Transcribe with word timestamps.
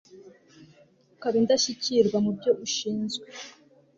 ukaba 1.13 1.35
indashyikirwa 1.41 2.17
mu 2.25 2.31
byo 2.37 2.51
ushinzwe 2.65 3.25